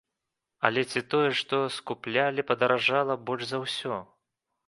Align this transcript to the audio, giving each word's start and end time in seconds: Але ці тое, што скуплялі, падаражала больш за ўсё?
Але 0.67 0.81
ці 0.93 1.01
тое, 1.11 1.27
што 1.39 1.55
скуплялі, 1.75 2.47
падаражала 2.51 3.19
больш 3.31 3.43
за 3.51 3.57
ўсё? 3.67 3.95